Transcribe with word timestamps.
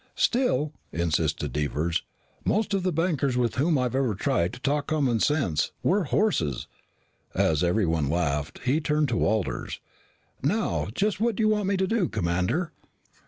"Still," 0.15 0.73
insisted 0.91 1.53
Devers, 1.53 2.01
"most 2.43 2.73
of 2.73 2.81
the 2.81 2.91
bankers 2.91 3.37
with 3.37 3.53
whom 3.57 3.77
I've 3.77 3.93
ever 3.93 4.15
tried 4.15 4.51
to 4.53 4.59
talk 4.59 4.87
common 4.87 5.19
sense 5.19 5.73
were 5.83 6.05
horses." 6.05 6.65
As 7.35 7.63
everyone 7.63 8.09
laughed, 8.09 8.61
he 8.65 8.81
turned 8.81 9.09
to 9.09 9.17
Walters. 9.17 9.79
"Now, 10.41 10.87
just 10.95 11.19
what 11.19 11.35
do 11.35 11.43
you 11.43 11.49
want 11.49 11.67
me 11.67 11.77
to 11.77 11.85
do, 11.85 12.09
Commander?" 12.09 12.71